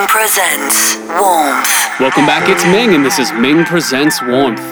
Ming 0.00 0.08
presents 0.08 0.96
Warmth. 1.08 2.00
Welcome 2.00 2.24
back. 2.24 2.48
It's 2.48 2.64
Ming, 2.64 2.94
and 2.94 3.04
this 3.04 3.18
is 3.18 3.30
Ming 3.32 3.64
Presents 3.64 4.22
Warmth. 4.22 4.62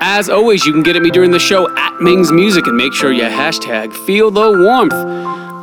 As 0.00 0.30
always, 0.30 0.64
you 0.64 0.72
can 0.72 0.82
get 0.82 0.96
at 0.96 1.02
me 1.02 1.10
during 1.10 1.30
the 1.30 1.38
show 1.38 1.68
at 1.76 2.00
Ming's 2.00 2.32
Music 2.32 2.66
and 2.66 2.74
make 2.74 2.94
sure 2.94 3.12
you 3.12 3.24
hashtag 3.24 3.92
feel 3.92 4.30
the 4.30 4.50
warmth. 4.50 4.94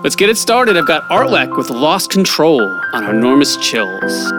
Let's 0.03 0.15
get 0.15 0.29
it 0.29 0.37
started. 0.37 0.77
I've 0.77 0.85
got 0.85 1.01
Artlek 1.09 1.57
with 1.57 1.71
Lost 1.71 2.11
Control 2.11 2.61
on 2.93 3.15
Enormous 3.15 3.57
Chills. 3.57 4.31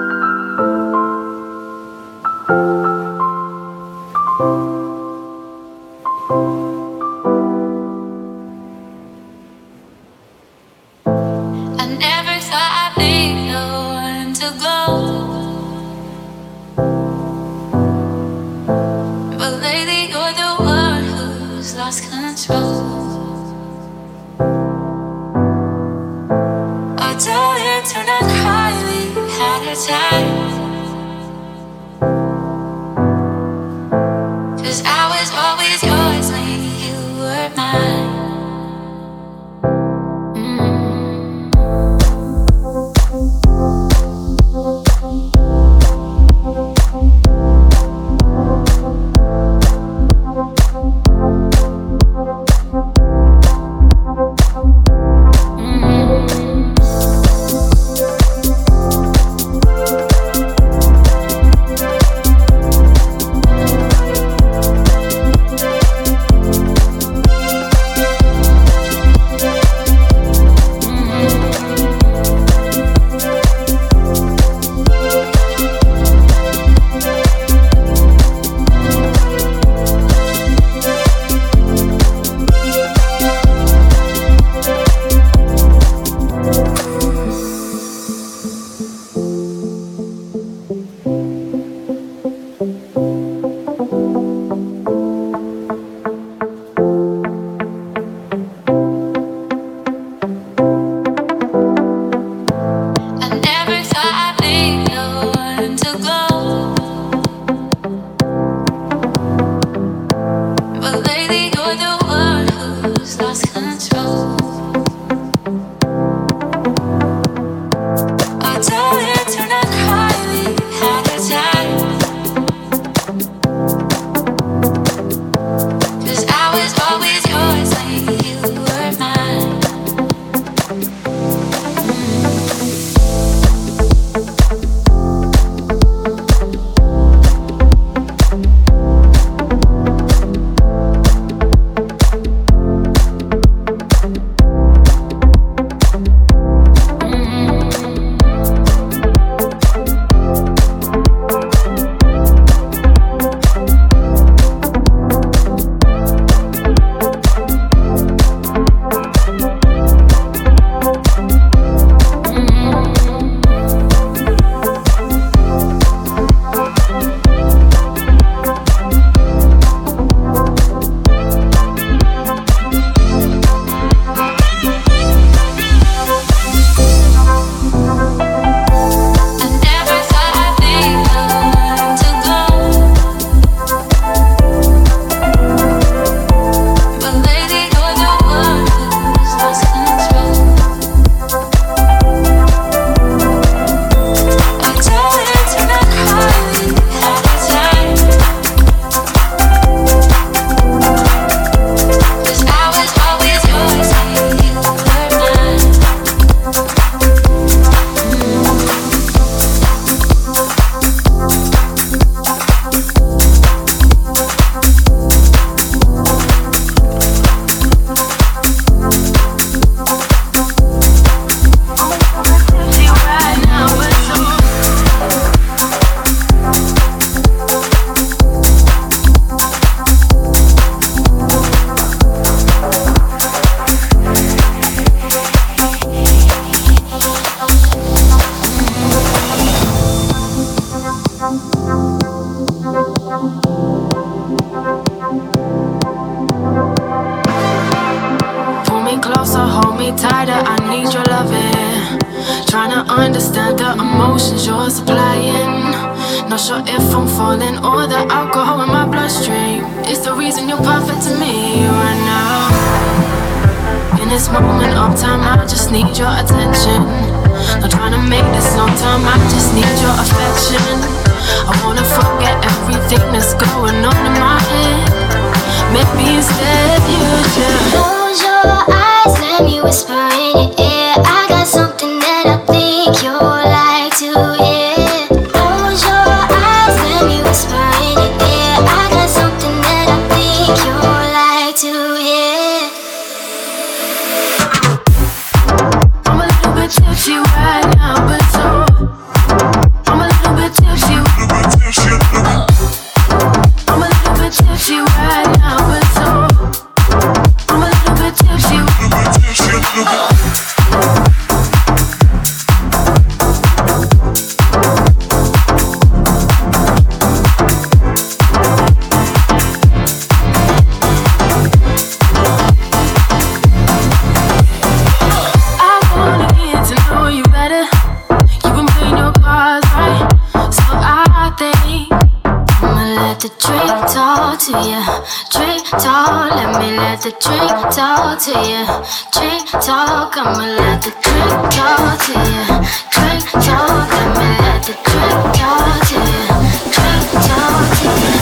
The 337.07 337.13
drink 337.21 337.59
talk 337.71 338.19
to 338.19 338.35
you. 338.51 338.67
Drink 339.13 339.47
talk, 339.65 340.17
I'ma 340.17 340.47
let 340.59 340.83
the 340.83 340.91
drink 340.91 341.55
talk 341.55 341.99
to 342.03 342.13
you. 342.13 342.43
Drink 342.91 343.27
talk, 343.47 343.91
I'ma 344.03 344.27
let 344.43 344.61
the 344.67 344.75
drink 344.87 345.23
talk 345.39 345.87
to 345.87 345.99
you. 346.11 346.27
Drink 346.75 347.07
talk 347.29 347.67
to 347.79 347.89
you. 348.03 348.17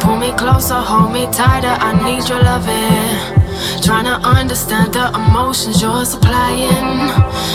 Pull 0.00 0.16
me 0.16 0.30
closer, 0.32 0.80
hold 0.80 1.12
me 1.12 1.26
tighter. 1.30 1.76
I 1.78 1.92
need 2.02 2.26
your 2.26 2.42
loving. 2.42 3.43
Trying 3.82 4.04
to 4.06 4.16
understand 4.26 4.94
the 4.94 5.08
emotions 5.14 5.82
you're 5.82 6.04
supplying. 6.04 7.08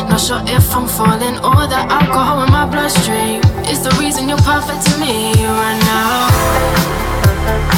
Not 0.09 0.19
sure 0.19 0.41
if 0.45 0.75
I'm 0.75 0.87
falling 0.87 1.37
or 1.43 1.67
the 1.67 1.81
alcohol 1.89 2.43
in 2.43 2.51
my 2.51 2.65
bloodstream 2.65 3.41
is 3.65 3.81
the 3.81 3.91
reason 3.99 4.29
you're 4.29 4.45
perfect 4.45 4.85
to 4.87 4.93
me 4.99 5.33
right 5.43 5.79
now. 5.85 6.29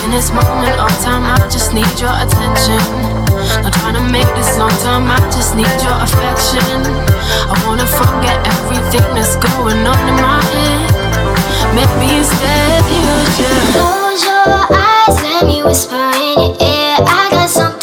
In 0.06 0.12
this 0.12 0.30
moment 0.31 0.78
of 0.78 0.92
time, 1.01 1.24
I 1.24 1.38
just 1.50 1.74
need 1.74 1.88
your 1.98 2.12
attention. 2.12 2.81
Not 3.63 3.74
trying 3.80 3.95
to 3.95 4.06
make 4.12 4.28
this 4.36 4.57
long 4.57 4.72
term, 4.86 5.07
I 5.07 5.18
just 5.31 5.56
need 5.56 5.72
your 5.81 5.98
affection. 6.04 6.83
I 7.48 7.56
wanna 7.66 7.88
forget 7.88 8.38
everything 8.45 9.07
that's 9.16 9.36
going 9.39 9.81
on 9.88 10.01
in 10.12 10.18
my 10.19 10.44
head. 10.54 10.92
Maybe 11.74 12.19
instead 12.19 12.83
you 12.92 13.07
just. 13.39 13.72
Close 13.72 14.24
your 14.28 14.68
eyes, 14.75 15.16
let 15.24 15.45
me 15.48 15.63
whisper 15.63 15.95
in 15.95 16.36
your 16.38 16.56
ear. 16.60 16.95
I 17.00 17.30
got 17.31 17.50
something 17.50 17.81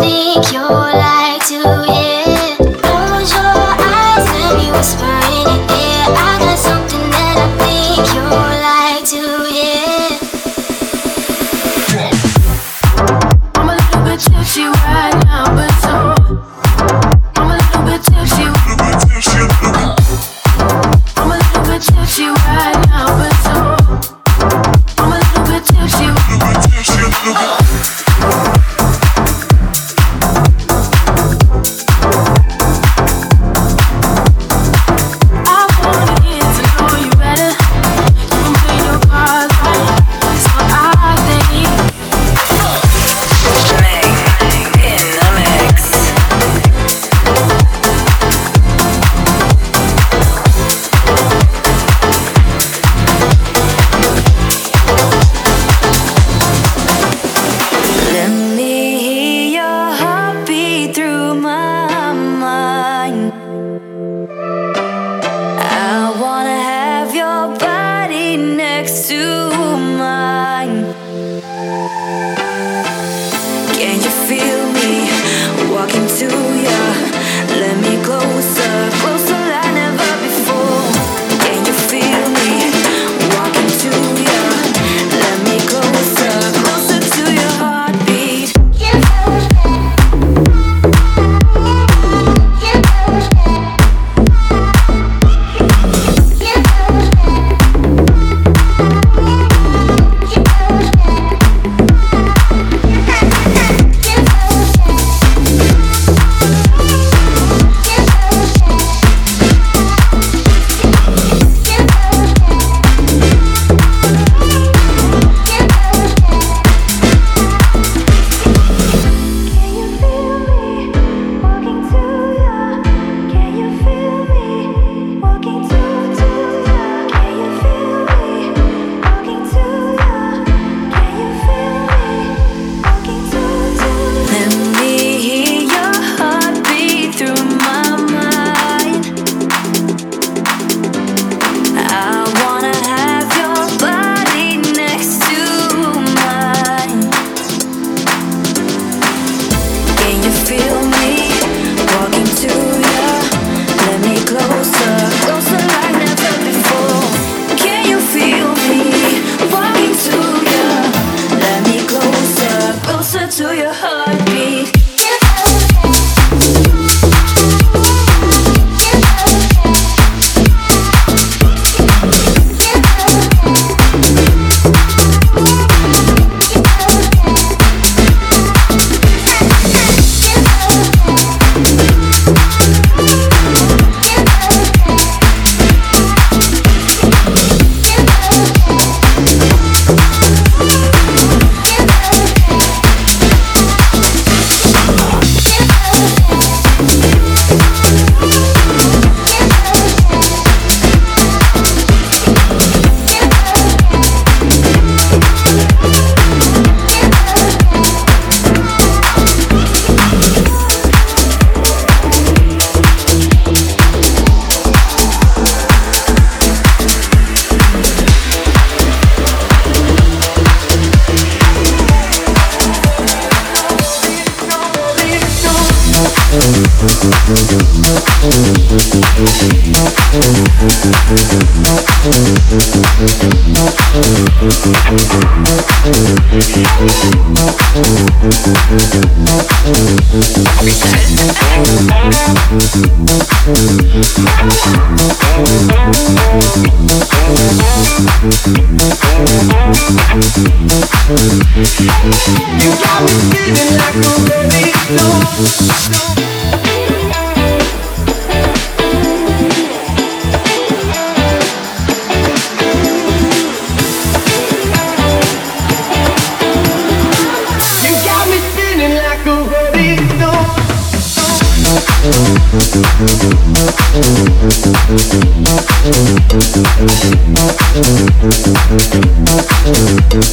think 0.00 0.52
you'll 0.52 0.70
like 0.70 1.42
to 1.48 1.60
hear. 1.90 2.56
Close 2.56 3.30
your 3.32 3.58
eyes, 3.92 4.24
let 4.26 4.52
me 4.58 4.70
whisper 4.70 5.16
in 5.34 5.46
your 5.50 5.62
ear. 5.82 6.04
I 6.14 6.38
got 6.40 6.58
something 6.58 7.06
that 7.10 7.36
I 7.38 7.48
think 7.62 8.06
you'll 8.14 8.47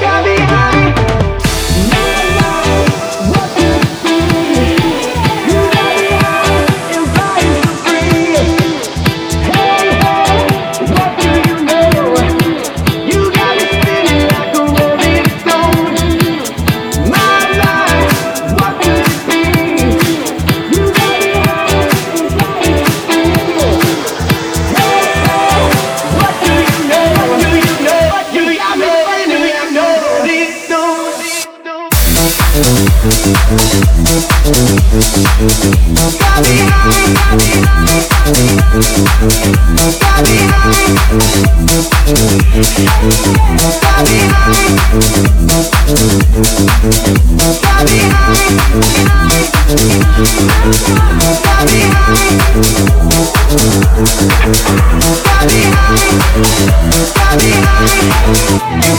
Got 0.00 0.24
me 0.24 0.36
high. 0.36 1.55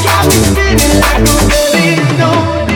Got 0.07 0.25
me 0.27 0.37
feeling 0.55 0.99
like 0.99 1.21
a 1.21 1.35
baby, 1.71 2.17
no 2.17 2.66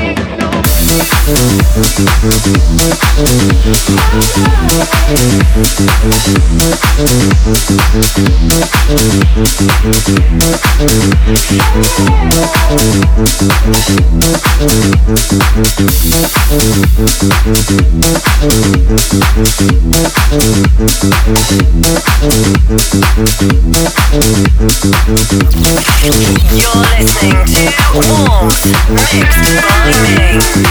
you're 26.53 26.75
listening 26.97 27.37
to 27.45 27.71
Warm 27.93 28.49
Mix 28.95 29.31
by 29.61 29.91
Mix. 30.17 30.70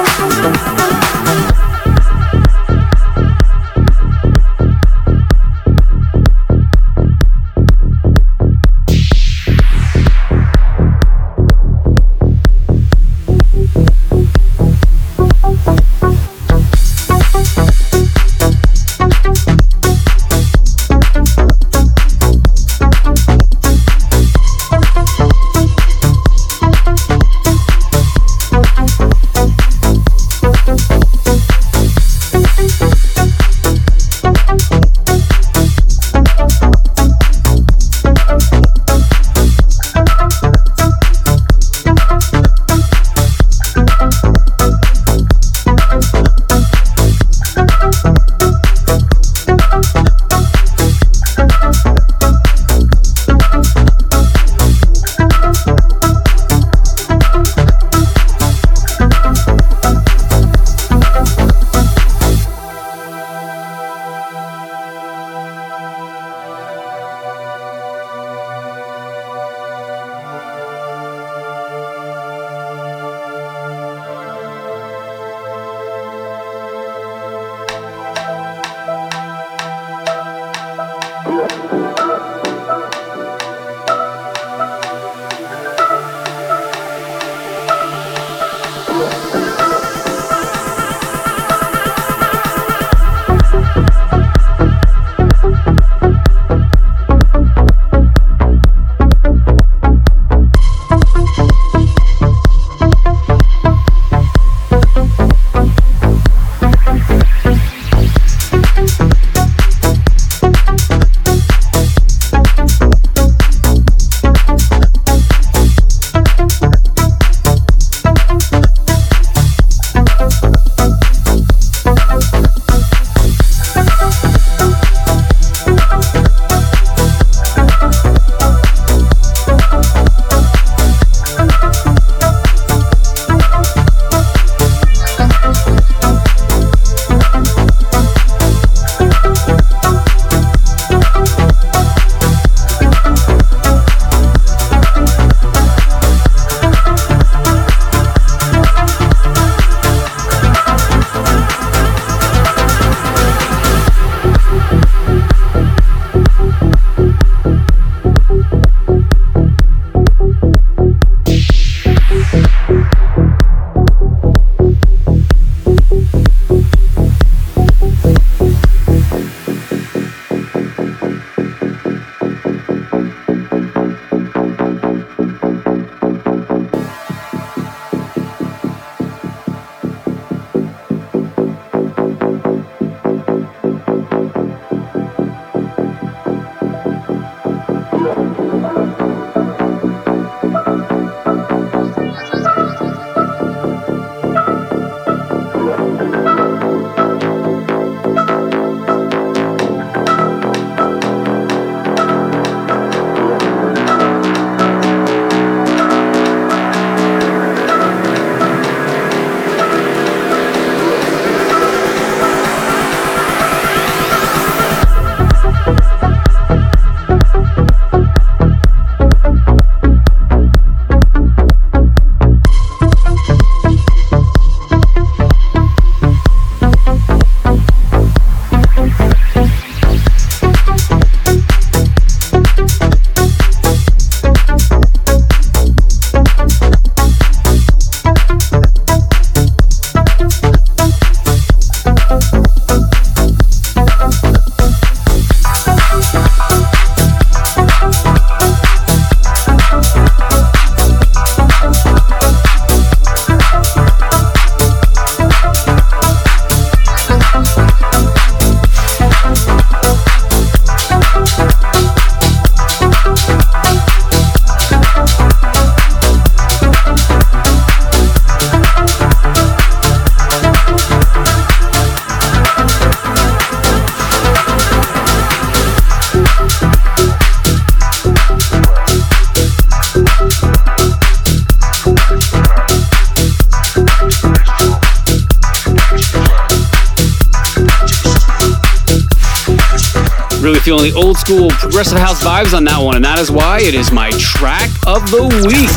feeling 290.71 290.93
the 290.93 290.97
old 290.97 291.17
school 291.17 291.49
progressive 291.49 291.97
house 291.97 292.23
vibes 292.23 292.55
on 292.55 292.63
that 292.63 292.77
one, 292.77 292.95
and 292.95 293.03
that 293.03 293.19
is 293.19 293.29
why 293.29 293.59
it 293.59 293.75
is 293.75 293.91
my 293.91 294.09
track 294.11 294.69
of 294.87 295.03
the 295.11 295.19
week. 295.43 295.67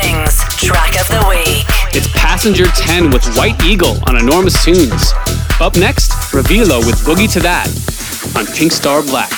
Ming's 0.00 0.40
track 0.56 0.98
of 0.98 1.06
the 1.12 1.20
week. 1.28 1.66
It's 1.94 2.08
Passenger 2.16 2.64
10 2.68 3.10
with 3.10 3.22
White 3.36 3.62
Eagle 3.62 3.98
on 4.08 4.16
Enormous 4.16 4.64
Tunes. 4.64 5.12
Up 5.60 5.76
next, 5.76 6.12
Revilo 6.32 6.78
with 6.86 6.96
Boogie 7.04 7.30
to 7.34 7.40
That 7.40 7.68
on 8.34 8.46
Pink 8.56 8.72
Star 8.72 9.02
Black. 9.02 9.28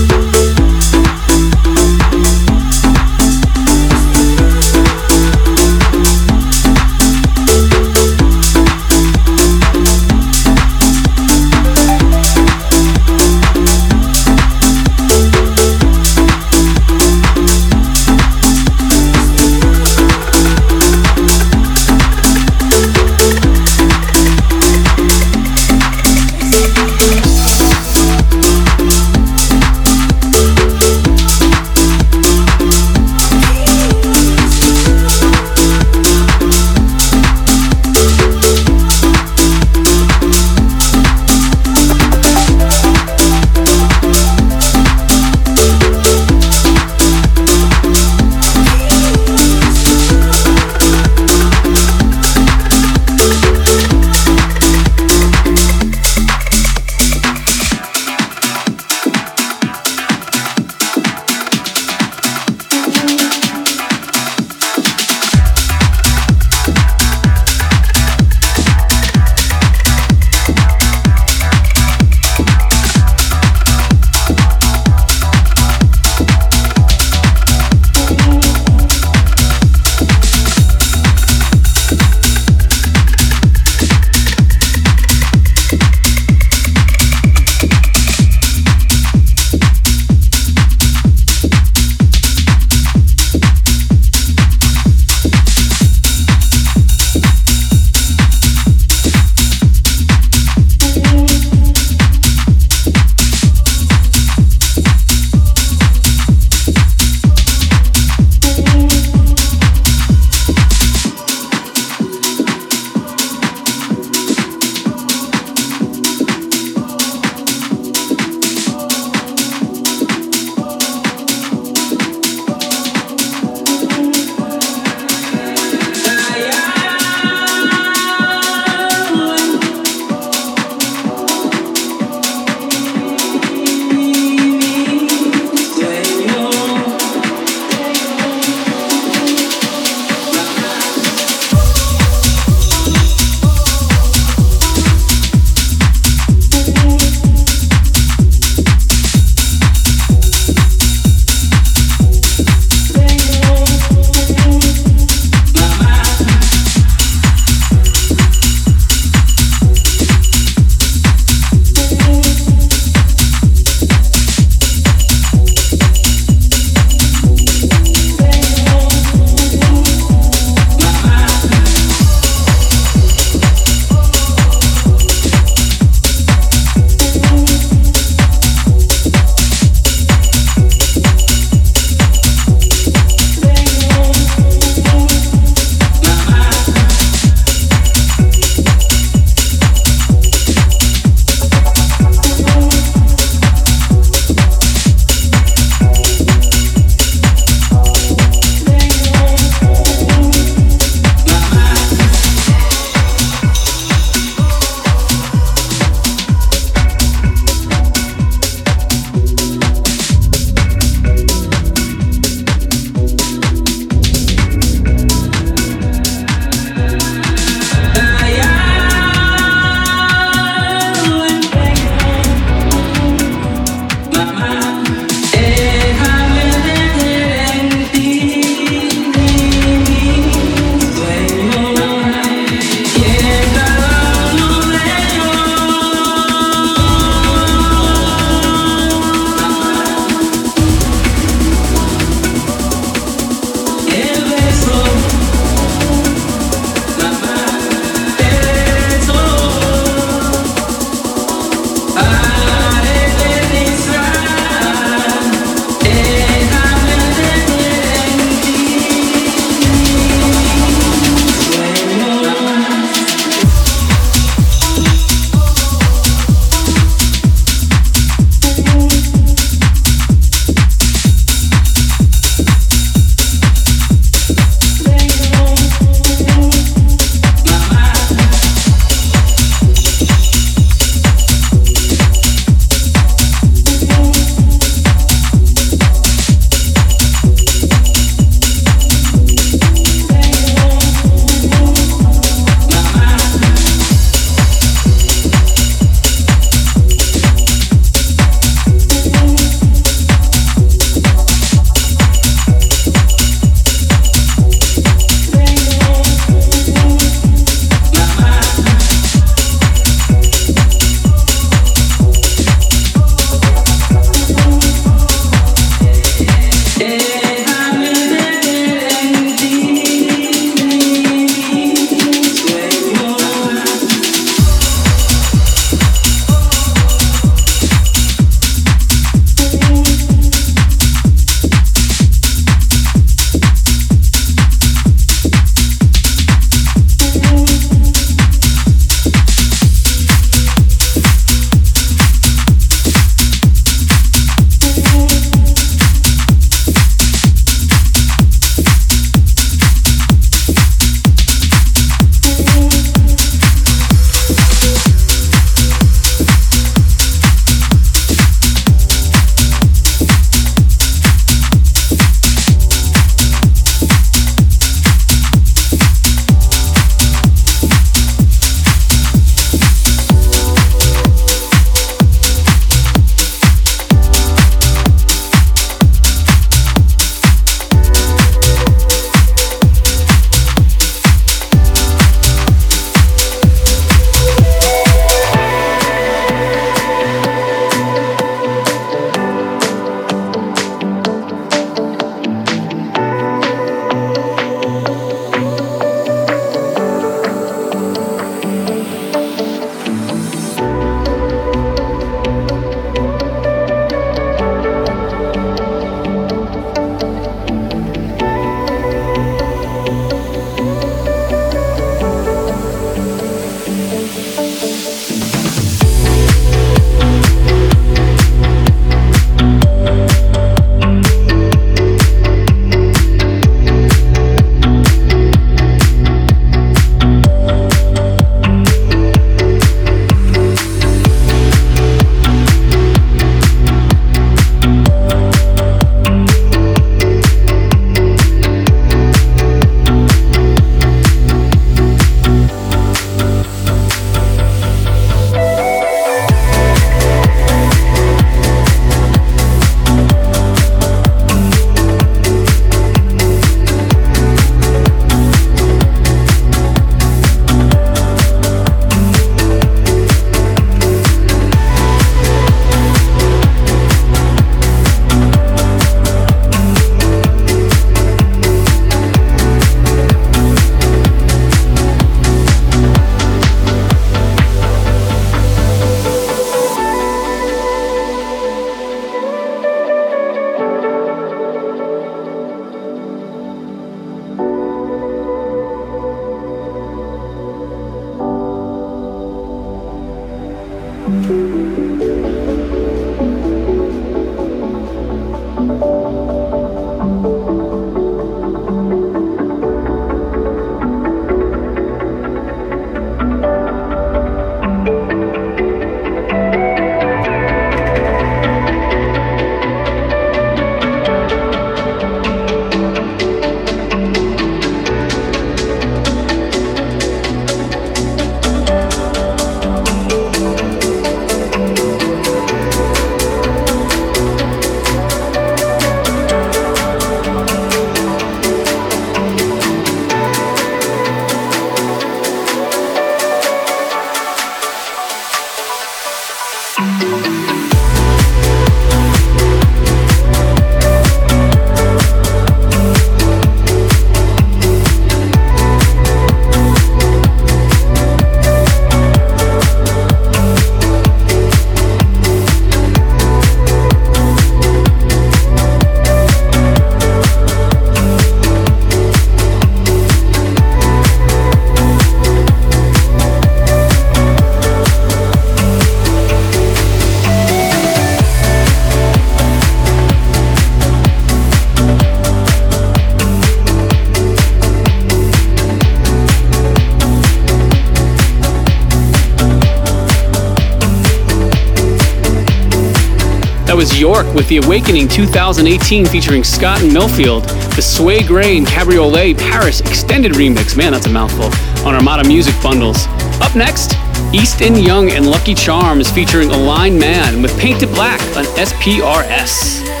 York 584.01 584.33
with 584.33 584.49
The 584.49 584.57
Awakening 584.57 585.07
2018 585.07 586.07
featuring 586.07 586.43
Scott 586.43 586.81
and 586.81 586.91
Millfield, 586.91 587.45
the 587.75 587.83
Sway 587.83 588.23
Grain 588.23 588.65
Cabriolet 588.65 589.37
Paris 589.37 589.79
Extended 589.81 590.31
Remix. 590.31 590.75
Man, 590.75 590.91
that's 590.91 591.05
a 591.05 591.09
mouthful. 591.09 591.51
On 591.87 591.93
Armada 591.93 592.27
Music 592.27 592.55
Bundles. 592.63 593.05
Up 593.41 593.55
next, 593.55 593.93
Easton 594.33 594.75
Young 594.75 595.11
and 595.11 595.29
Lucky 595.29 595.53
Charms 595.53 596.09
featuring 596.09 596.49
Align 596.49 596.97
Man 596.97 597.43
with 597.43 597.55
Painted 597.59 597.89
Black 597.89 598.19
on 598.35 598.43
SPRS. 598.55 600.00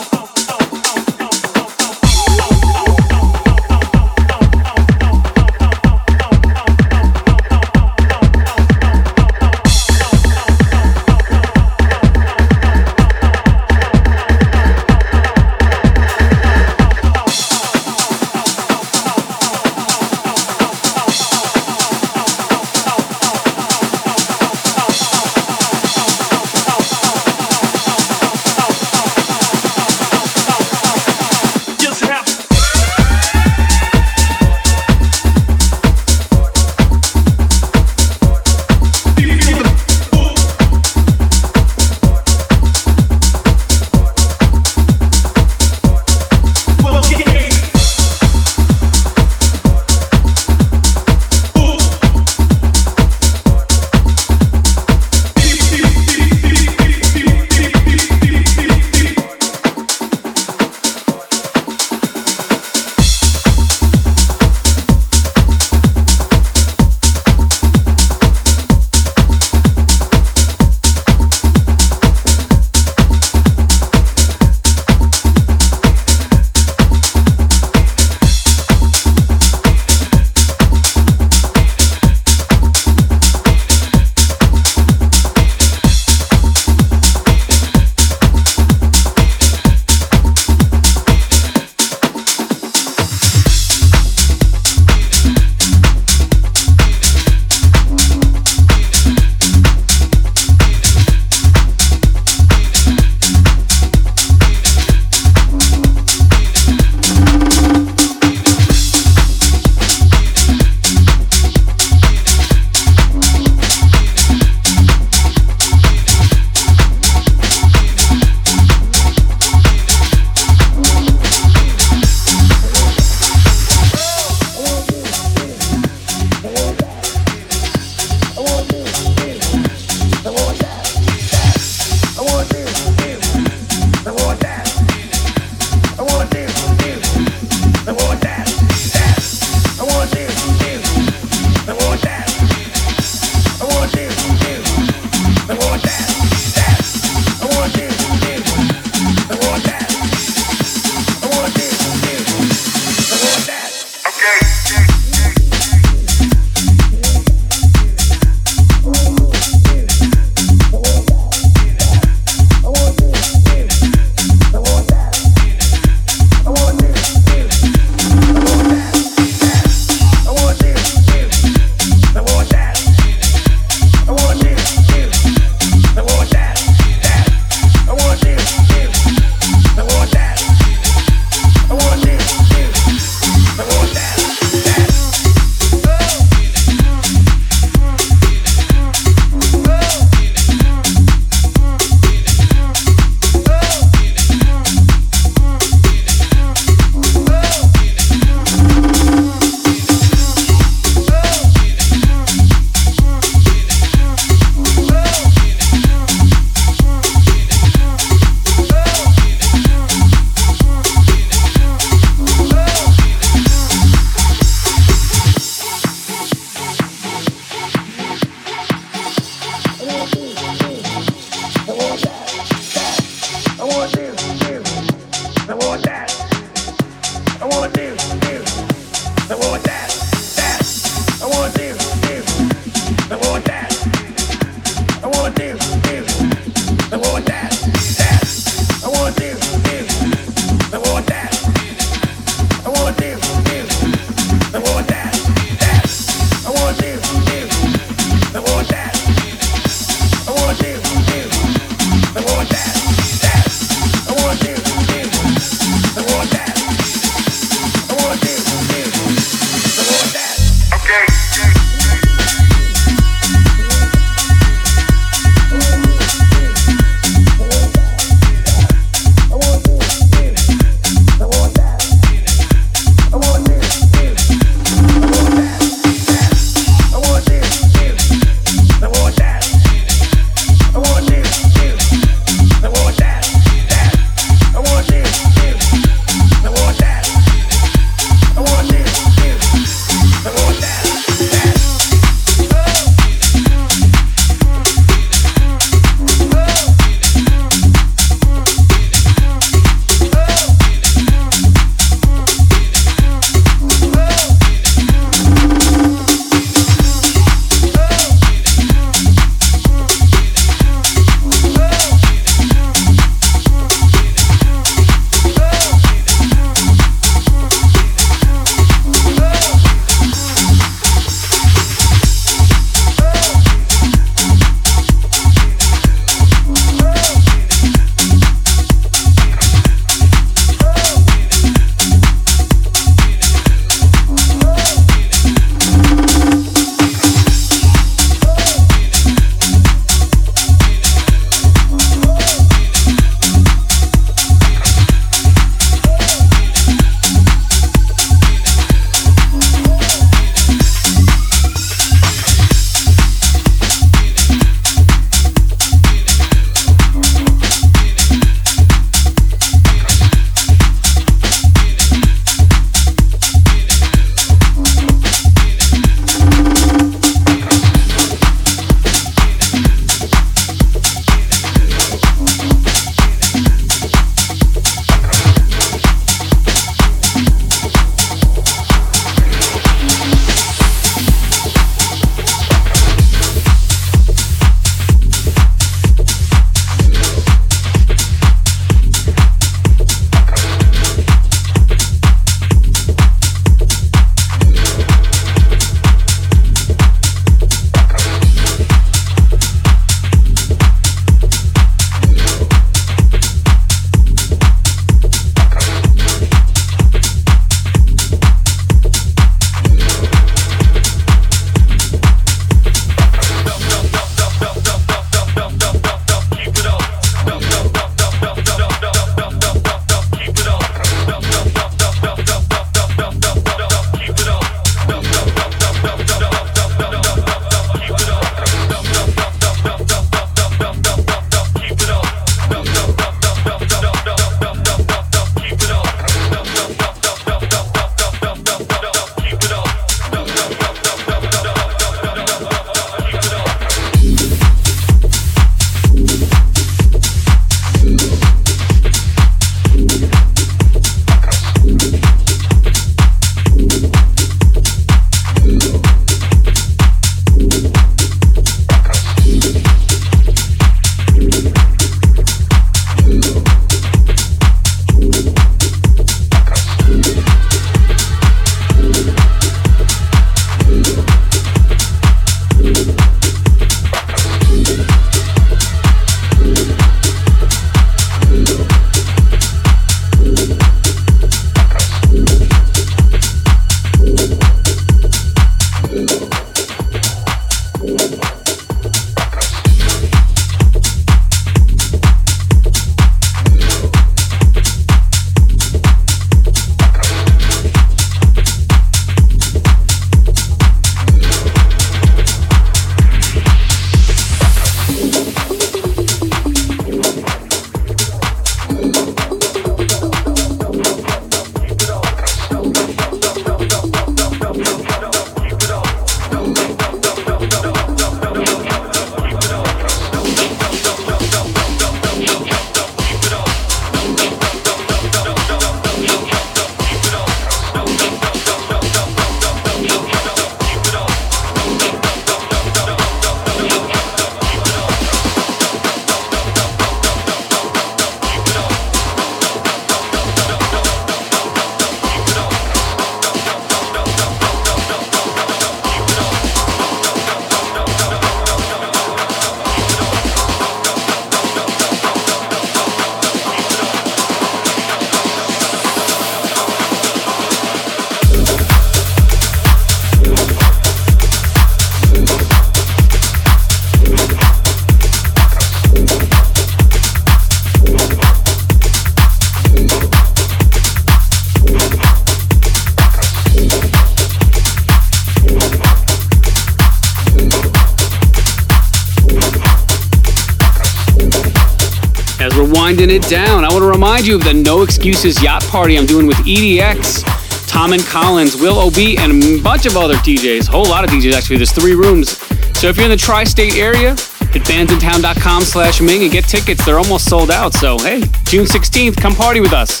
Remind 584.06 584.24
you 584.24 584.36
of 584.36 584.44
the 584.44 584.54
No 584.54 584.82
Excuses 584.82 585.42
Yacht 585.42 585.64
Party 585.64 585.98
I'm 585.98 586.06
doing 586.06 586.28
with 586.28 586.36
EDX, 586.36 587.24
Tom 587.66 587.92
and 587.92 588.00
Collins, 588.04 588.54
Will 588.54 588.78
OB, 588.78 588.96
and 589.18 589.32
a 589.32 589.60
bunch 589.60 589.84
of 589.84 589.96
other 589.96 590.14
DJs. 590.14 590.68
A 590.68 590.70
whole 590.70 590.84
lot 590.84 591.02
of 591.02 591.10
DJs, 591.10 591.32
actually. 591.32 591.56
There's 591.56 591.72
three 591.72 591.94
rooms. 591.96 592.38
So 592.78 592.86
if 592.86 592.96
you're 592.96 593.06
in 593.06 593.10
the 593.10 593.16
tri-state 593.16 593.74
area, 593.74 594.10
hit 594.52 594.62
bandsintown.com 594.62 595.62
slash 595.62 596.00
Ming 596.00 596.22
and 596.22 596.30
get 596.30 596.44
tickets. 596.44 596.86
They're 596.86 597.00
almost 597.00 597.28
sold 597.28 597.50
out. 597.50 597.74
So, 597.74 597.98
hey, 597.98 598.20
June 598.44 598.64
16th, 598.64 599.20
come 599.20 599.34
party 599.34 599.58
with 599.58 599.72
us. 599.72 600.00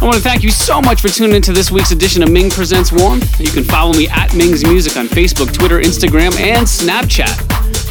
I 0.00 0.04
want 0.04 0.14
to 0.16 0.22
thank 0.22 0.44
you 0.44 0.50
so 0.52 0.80
much 0.80 1.00
for 1.00 1.08
tuning 1.08 1.34
into 1.34 1.52
this 1.52 1.72
week's 1.72 1.90
edition 1.90 2.22
of 2.22 2.30
Ming 2.30 2.50
Presents 2.50 2.92
Warmth. 2.92 3.40
You 3.40 3.50
can 3.50 3.64
follow 3.64 3.94
me 3.94 4.06
at 4.10 4.32
Ming's 4.36 4.62
Music 4.62 4.96
on 4.96 5.06
Facebook, 5.08 5.52
Twitter, 5.52 5.80
Instagram, 5.80 6.38
and 6.38 6.64
Snapchat. 6.64 7.34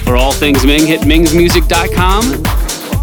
For 0.05 0.15
all 0.15 0.31
things 0.31 0.65
Ming, 0.65 0.87
hit 0.87 1.01
mingsmusic.com. 1.01 2.52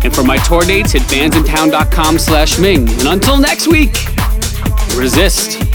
And 0.02 0.14
for 0.14 0.22
my 0.22 0.38
tour 0.38 0.62
dates, 0.62 0.92
hit 0.92 1.02
bandsintown.com 1.02 2.18
slash 2.18 2.58
Ming. 2.58 2.88
And 2.88 3.08
until 3.08 3.38
next 3.38 3.66
week, 3.66 3.94
resist. 4.96 5.69